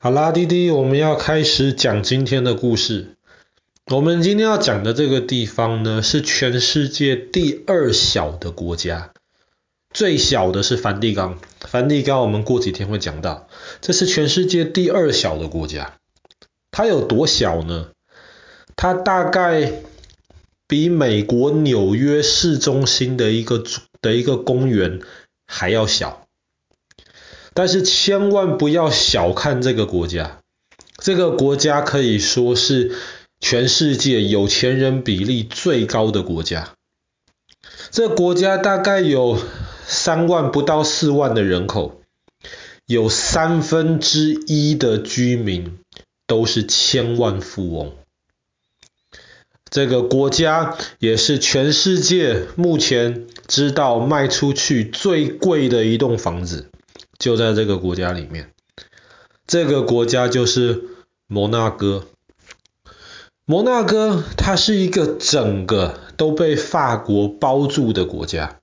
[0.00, 3.16] 好啦，滴滴，我们要开始讲今天的故事。
[3.86, 9.10] 我们今天要讲的这个地方呢，是全世界第二小的国家，
[9.92, 11.40] 最小的是梵蒂冈。
[11.62, 13.48] 梵蒂冈我们过几天会讲到，
[13.80, 15.94] 这是全世界第二小的国家。
[16.70, 17.88] 它有多小呢？
[18.76, 19.82] 它大概
[20.68, 23.64] 比美国纽约市中心的一个
[24.00, 25.00] 的一个公园
[25.44, 26.27] 还要小。
[27.58, 30.38] 但是千万不要小看这个国家，
[31.02, 32.92] 这个国家可以说是
[33.40, 36.74] 全世界有钱人比例最高的国家。
[37.90, 39.40] 这个国家大概有
[39.84, 42.00] 三万不到四万的人口，
[42.86, 45.80] 有三分之一的居民
[46.28, 47.92] 都是千万富翁。
[49.68, 56.68] 这个国家也是全世界目前知道卖出去最贵的一栋房子。
[57.18, 58.52] 就在这个国家里面，
[59.46, 60.84] 这个国家就是
[61.26, 62.06] 摩纳哥。
[63.44, 68.60] 摩纳哥它是一个整个都被法国包住的国家，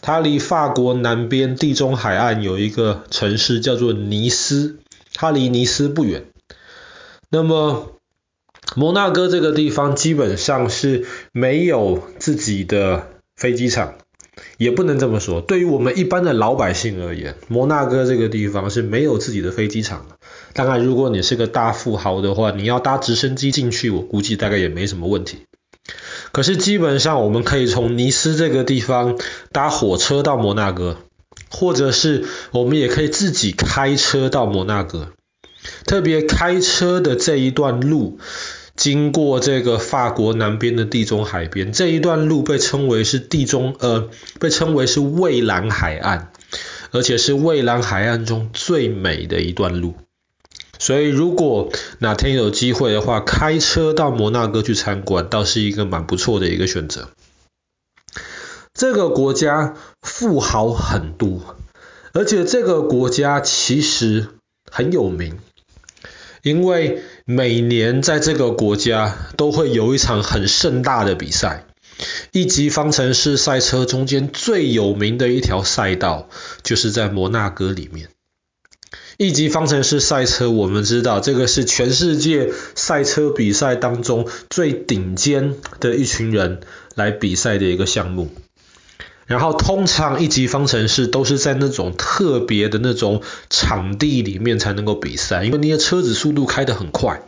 [0.00, 4.78] 它离法国南边地中海岸有一个城市叫做尼斯，
[5.14, 6.26] 它离尼斯不远。
[7.30, 7.96] 那么
[8.76, 13.96] 摩纳哥这个地方基本上是没有自己的飞机场。
[14.56, 20.16] 也不能这么说，对于我们一般的老百姓而言，摩纳哥这个地方是没有自己的飞机场的。
[20.54, 25.38] 当然，如果你是个大富豪的话，你要搭直升机进去，我估计大概也没什么问题。
[26.30, 29.18] 可是基本上，我们可以从尼斯这个地方
[29.50, 30.96] 搭火车到摩纳哥，
[31.50, 35.08] 或者是我们也可以自己开车到摩纳哥。
[35.84, 38.18] 特别开车的这一段路。
[38.74, 44.08] 经过这个法国南边的地中海边，这一段路被称为是地中呃，
[44.40, 46.32] 被称为是蔚蓝海岸，
[46.90, 49.94] 而且是蔚蓝海岸中最美的一段路。
[50.78, 57.10] 所以如果哪天有机会的话，开车到摩纳哥去参观，倒是一个蛮不错的一个选择。
[58.74, 61.56] 这个国家富豪很多，
[62.14, 64.28] 而且这个国家其实
[64.70, 65.38] 很有名。
[66.42, 71.66] 因为每年在这个国家都会有一场很盛大的比赛，
[72.32, 76.28] 一级方程式赛车中间最有名的一条赛道
[76.62, 78.08] 就是在摩纳哥里面。
[79.18, 86.60] 一级方程式赛车，我们知道这个是全世界赛车比赛当中最顶尖的一群人
[86.96, 88.30] 来比赛的一个项目。
[89.26, 97.22] 然后通常一级方程式都是在那种特别的那种场地里面才能够比赛，因为那些车子速度开得很快。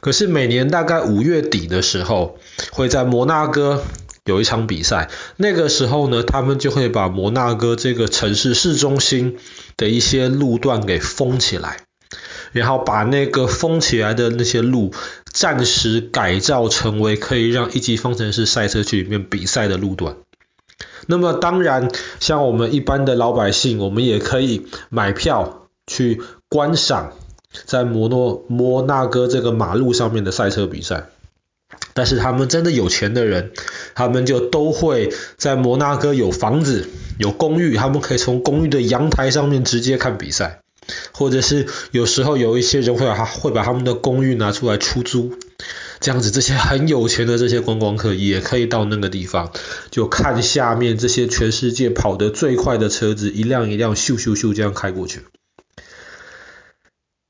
[0.00, 2.38] 可是每年大概五月底的时候，
[2.72, 3.84] 会在摩纳哥
[4.24, 9.36] 有一场比赛，那个时候呢，他们就会把摩纳哥这个城市市中心
[9.76, 11.82] 的一些路段给封起来，
[12.50, 14.92] 然后把那个封起来的那些路
[15.32, 20.16] 暂时改造成为可以让一级方程式赛车去里面比赛的路段。
[21.06, 27.12] 那么当然，像我们一般的老百姓，我们也可以买票去观赏
[27.66, 31.08] 在摩诺摩纳哥这个马路上面的赛车比赛。
[31.94, 33.52] 但是他们真的有钱的人，
[33.94, 36.88] 他们就都会在摩纳哥有房子、
[37.18, 40.60] 有公寓，他们可以从公寓的阳台上面直接看比赛，
[41.12, 45.34] 或者是有时候有一些人会把会把他们的公寓拿出来出租。
[46.02, 49.52] 这样子，这些很有钱的这些观光客也可以到那个地方，
[49.90, 55.22] 就看下面这些全世界跑得最快的车子，一辆一辆咻咻咻这样开过去。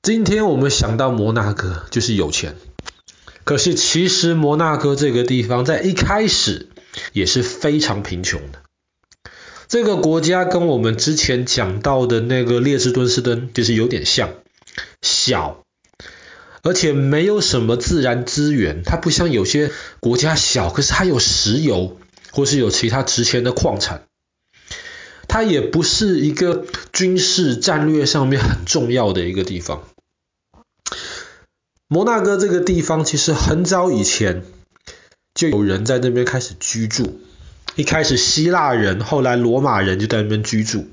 [0.03, 2.57] 今天我们想到摩纳哥就是有钱，
[3.45, 6.69] 可是其实摩纳哥这个地方在一开始
[7.13, 8.63] 也是非常贫穷的。
[9.69, 14.31] 这个国家跟我们之前讲到的那个列支敦士登就是有点像，
[15.03, 15.63] 小。
[16.63, 21.99] 而且没有什么自然资源，它不像有些国家小，可是它有石油，
[22.31, 24.05] 或是有其他值钱的矿产。
[25.29, 29.83] 它也不是一个军事战略上面很重要的一个地方。
[31.89, 34.45] 摩纳哥这个地方其实很早以前
[35.35, 37.21] 就有人在那边开始居住，
[37.77, 40.87] 一开始希腊人，后来罗马人就在那边居住。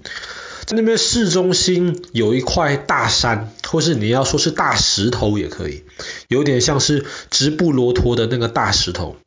[0.65, 5.83] 在那边市中心有一块大山，或是你要说是大石头也可以，
[6.27, 9.17] 有点像是直布罗陀的那个大石头。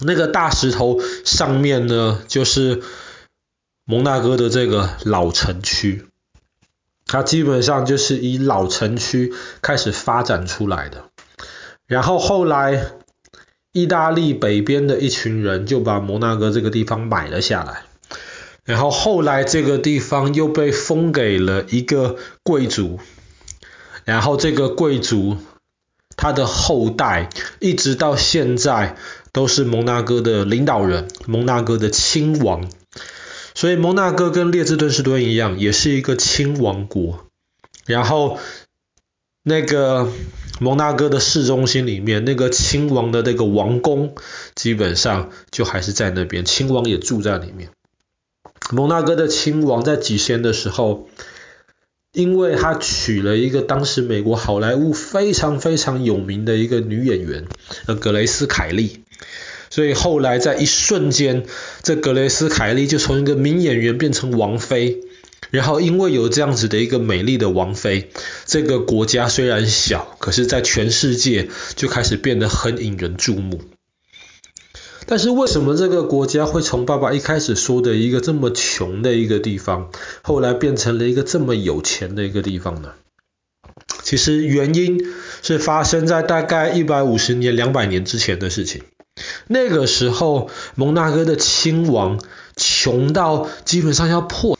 [0.00, 2.82] 那个大石头上面呢，就是
[3.84, 6.06] 摩纳哥的这个老城区，
[7.06, 11.04] 它基本上就是以老城区开始发展出来的。
[11.86, 12.92] 然后后来，
[13.72, 17.82] 意大利北边的一群人就把摩纳哥这个地方买了下来。
[18.64, 23.00] 然后后来这个地方又被封给了一个贵族，
[24.08, 25.36] 然后这个贵族
[26.16, 27.28] 他的后代
[27.60, 28.96] 一直到现在
[29.32, 32.70] 都是蒙纳哥的领导人，蒙纳哥的亲王。
[33.54, 37.26] 所以蒙纳哥跟列支敦士敦一样，也是一个亲王国。
[37.84, 38.38] 然后
[39.42, 40.08] 那个
[40.58, 44.14] 蒙纳哥的市中心里面，那个亲王的那个王宫，
[44.54, 47.68] 基本上就还是在那边，亲王也住在里面。
[48.70, 51.08] 蒙纳哥的亲王在几十年的时候，
[52.12, 57.44] 因为他娶了一个当时美国好莱坞非常非常有名的一个女演员，
[57.86, 59.04] 呃，格雷斯凯利。
[59.70, 61.44] 所以后来在一瞬间，
[61.82, 65.00] 这格雷斯凯利就从一个名演员变成王妃。
[65.50, 68.10] 然后因为有这样子的一个美丽的王妃，
[68.44, 73.60] 这个国家虽然小，可是在全世界就开始变得很引人注目。
[75.10, 79.90] 但是为什么这个国家会从爸爸一开始说的一个这么穷的一个地方，
[80.20, 82.90] 后来变成了一个这么有钱的一个地方呢？
[84.02, 85.00] 其实原因
[85.40, 88.82] 是发生在大概一百五十年、两百年之前的事情。
[89.46, 92.20] 那个时候，蒙纳哥的亲王
[92.54, 94.58] 穷到基本上要破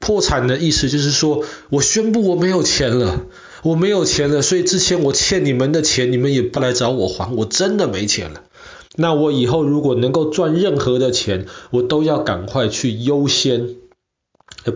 [0.00, 3.20] 破产的意思，就是说我宣布我没有钱了，
[3.62, 8.42] 我没有钱了，所以之前我欠你们的钱，你们也不来找我还，我真的没钱了。
[8.96, 13.76] 那我以后如果能够赚任何的钱，我都要赶快去优先，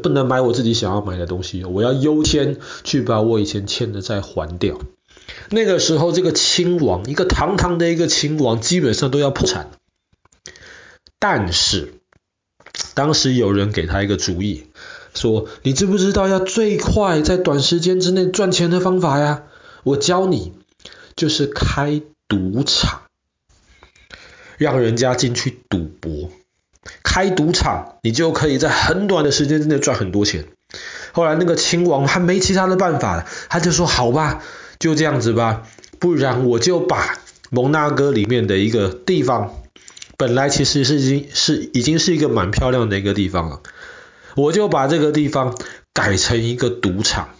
[0.02, 4.78] 不能买我自己想要买的东西，我要优先去把我以前欠的债还掉。
[5.50, 9.70] 那个时候，这个亲王，一个堂堂的一个亲王，基本上都要破产。
[11.18, 11.94] 但是，
[12.94, 14.66] 当时有人给他一个主意，
[15.14, 19.44] 说：“你知不知道要最快在短时间之内赚钱的方法呀？
[19.84, 20.52] 我教你，
[21.16, 23.02] 就是开赌场，
[24.58, 26.30] 让人家进去赌博。
[27.02, 30.44] 开赌场，你就可以在很短的时间之内赚很多钱。”
[31.12, 34.42] 后来那个亲王还没其他的办法了，他就说：“好吧。”
[34.78, 35.66] 就这样子吧，
[35.98, 37.18] 不然我就把
[37.50, 39.56] 蒙纳哥里面的一个地方，
[40.16, 43.60] 本来其实是已经是已经是一个蛮漂亮的一个地方了，
[44.36, 45.58] 我就把这个地方
[45.92, 47.30] 改成一个赌场，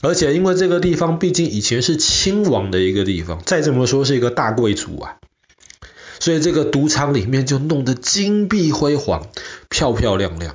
[0.00, 5.16] 而且因为这个地方毕竟以前是亲王的一个地方，再怎么说是一个大贵族啊，
[6.20, 9.26] 所以这个赌场里面就弄得金碧辉煌、
[9.68, 10.54] 漂漂亮亮。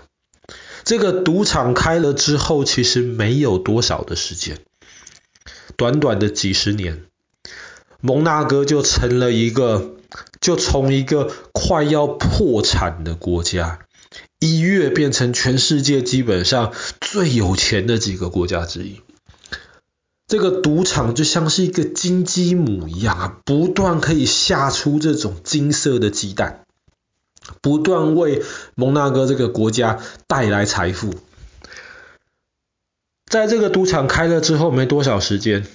[0.86, 4.60] 这个赌场开了之后，其实没有多少的时间。
[5.76, 7.06] 短短的几十年，
[8.00, 9.96] 蒙纳哥就成了一个，
[10.40, 13.80] 就从一个快要破产的国家，
[14.40, 16.72] 一跃变成全世界基本上
[17.02, 19.02] 最有钱的几个国家之一。
[20.28, 26.66] 这个赌场就像是一个金鸡母一样，不断可以下出这种金色的鸡蛋，
[27.62, 28.42] 不断为
[28.74, 31.14] 蒙纳哥这个国家带来财富。
[33.30, 35.68] 在这个赌场开了之后没多少时间，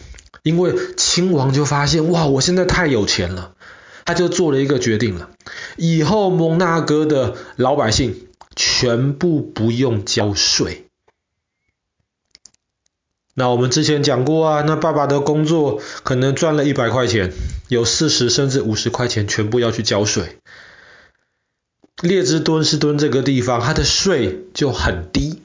[0.42, 3.54] 因为亲王就发现，哇，我现在太有钱了，
[4.04, 5.30] 他就做了一个决定了，
[5.76, 8.26] 以后蒙纳哥的老百姓
[8.56, 10.89] 全部不用交税。
[13.34, 17.32] 那我们之前讲过啊，那爸爸的工作可能赚了一百块钱，
[17.68, 20.38] 有四十甚至五十块钱全部要去交税。
[22.02, 25.42] 列支敦士敦这个地方，它的税就很低。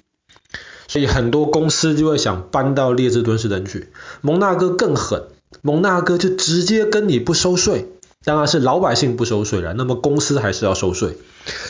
[0.87, 3.89] 所以很多公司就会想搬到列支敦士登去。
[4.21, 5.23] 蒙纳哥更狠，
[5.61, 7.87] 蒙纳哥就直接跟你不收税，
[8.23, 11.17] 当然是老百姓不收税了，那么公司还是要收税。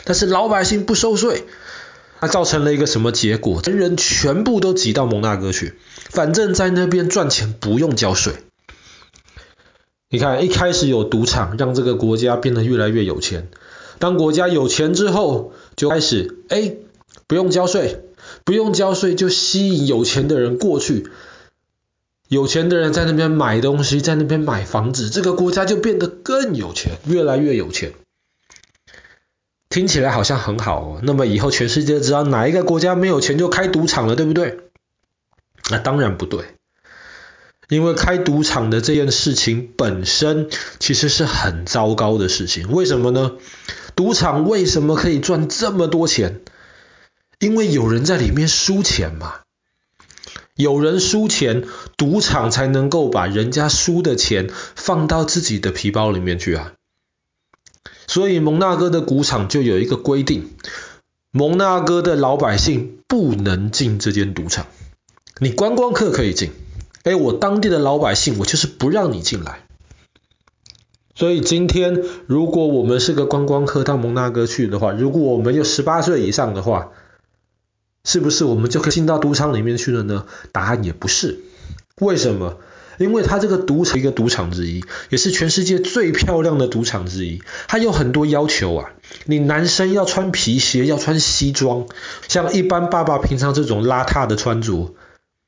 [0.04, 1.44] 但是老百姓不收税，
[2.26, 3.60] 造成了一个什么结果？
[3.64, 5.74] 人人全部都挤到蒙纳哥去，
[6.10, 8.34] 反正在那边赚钱不用交税。
[10.08, 13.48] 你看，一开始有赌场，让这个国家变得越来越有钱。
[13.98, 16.76] 当国家有钱之后，就开始哎，
[17.26, 18.02] 不用交税。
[18.44, 21.08] 不用交税就吸引有钱的人过去，
[22.28, 27.92] 有钱的人在那边买东西，在那边买房子，这个国家就变得更有钱，越来越有钱。
[29.76, 31.00] 听起来好像很好哦。
[31.02, 34.58] 那么以后全世界知道哪一个国家没有钱就开赌场了，对不对？
[35.68, 36.46] 那当然不对，
[37.68, 42.72] 因为开赌场的这件事情本身其实是很糟糕的事情。
[42.72, 43.32] 为什么呢？
[43.94, 46.40] 赌场为什么可以赚这么多钱？
[47.38, 49.40] 因为有人在里面输钱嘛，
[50.54, 51.64] 有人输钱，
[51.98, 56.72] 赌场才能够把人家输的钱放到自己的皮包里面去啊。
[58.06, 60.50] 所以蒙纳哥的赌场就有一个规定，
[61.30, 64.66] 蒙纳哥的老百姓不能进这间赌场，
[65.38, 66.52] 你观光客可以进，
[67.02, 69.60] 哎，我当地的老百姓我就是不让你进来。
[71.14, 76.90] 所以今天如果我们是个观光客到蒙纳哥去的话，如果我们有十八岁以上的话，
[78.04, 80.26] 是不是我们就可以进到赌场里面去了呢？
[80.52, 81.40] 答案也不是，
[82.00, 82.58] 为什么？
[82.98, 87.42] 因为它这个赌场一个赌场之一，也是全世界最漂亮的赌场之一。
[87.68, 88.90] 它有很多要求啊，
[89.24, 91.86] 你男生要穿皮鞋，要穿西装，
[92.28, 94.94] 像一般爸爸平常这种邋遢的穿着，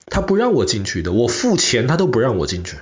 [0.07, 1.13] 他不让我进去的。
[1.13, 2.77] 我付钱，他都不让我进去。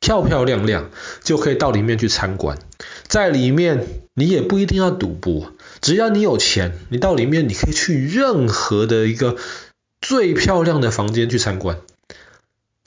[0.00, 0.90] 漂漂亮亮
[1.22, 2.58] 就可以到里面去参观，
[3.06, 9.36] 在里面你也不一定要赌博，只要你有钱，你到里面你可以去任何的一个
[10.00, 11.78] 最漂亮的房间去参观。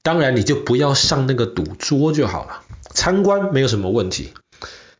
[0.06, 2.62] 当然，你就不要上那个赌桌就好了。
[2.92, 4.34] 参观没有什么问题，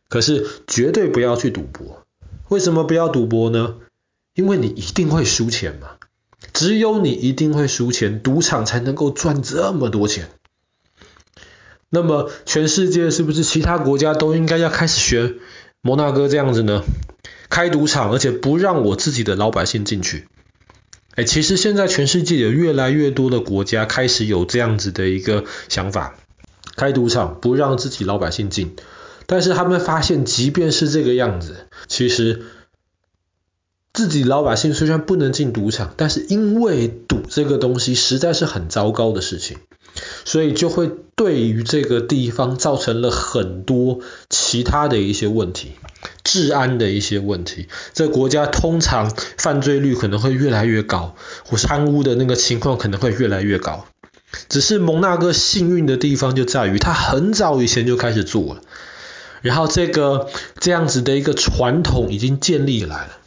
[0.08, 2.04] 可是绝对不要去赌博。
[2.48, 3.76] 为什么不要赌博呢？
[4.34, 5.90] 因为你一定会输钱嘛。
[6.52, 10.28] 只有你一定会输钱，赌场才能够赚这么多钱。
[11.88, 15.36] 那么，全世界是不是其他国家都应该要开始学
[15.82, 16.82] 摩纳哥这样子呢？
[17.48, 20.26] 开赌场，而且不让我自己的老百姓进去。
[21.16, 26.14] 哎，其实现在全世界有越来越多的国家开始有这样子的一个想法，
[26.76, 28.76] 开赌场不让自己老百姓进，
[29.26, 32.42] 但是他们发现，即便是这个样子，其实
[33.94, 39.56] 自己老百姓虽然不能进赌场，但是因为赌这个东西实在是很糟糕的事情，
[40.26, 45.72] 所以就会对于这个地方造成了很多其他的一些问题。
[46.26, 51.14] 治安的一些问题，这国家通常犯罪率可能会越来越高，
[51.44, 53.86] 或贪污的那个情况可能会越来越高。
[54.48, 58.60] 只是蒙纳哥幸运的地方就在于，他很早以前就开始做了，
[59.40, 60.28] 然后这个
[60.58, 63.18] 这样子的一个传统已经建立来了，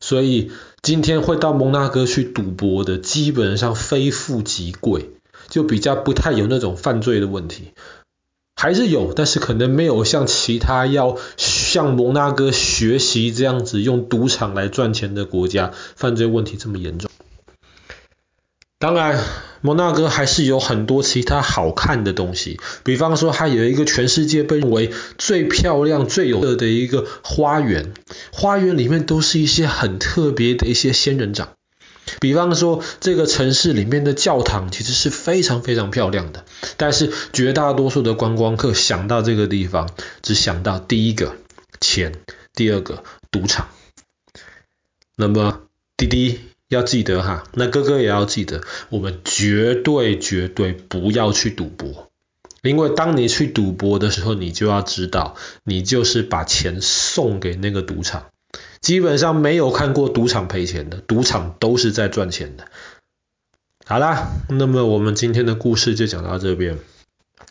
[0.00, 5.10] 所以今天会到蒙纳哥去赌博的，基本上非富即贵，
[5.48, 7.72] 就比较不太有那种犯罪的问题。
[8.58, 17.10] 还是有，但是可能没有像其他要向摩纳哥学习这样子用赌场来赚钱的国家，犯罪问题这么严重。
[18.78, 19.22] 当然，
[19.60, 27.92] 摩纳哥还是有很多其他好看的东西，比方说它有一个全世界被认为最漂亮、最有特的一个花园，
[28.32, 31.55] 花园里面都是一些很特别的一些仙人掌。
[32.20, 36.44] 比方说，这个城市里面的教堂其实是非常非常漂亮的，
[36.76, 39.90] 但是绝大多数的观光客想到这个地方，
[40.22, 41.36] 只想到第一个
[41.80, 42.12] 钱，
[42.54, 43.68] 第二个赌场。
[45.16, 45.62] 那么
[45.96, 52.10] 弟弟要记得哈，那哥哥也要记得，我们绝对绝对不要去赌博，
[52.62, 58.26] 因为当你去赌博的时候，你就要知道，你就是把钱送给那个赌场。
[58.86, 62.68] 基本上没有看过赌场赔钱的，赌场都是在赚钱的。
[63.84, 66.78] 好啦，那么我们今天的故事就讲到这边。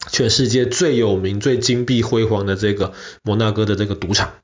[0.09, 4.35] 全世界最有名、最金碧辉煌的这个摩纳哥的这个赌场。